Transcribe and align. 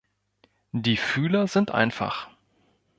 Die 0.71 0.97
Fühler 0.97 1.45
sind 1.47 1.69
einfach. 1.69 2.27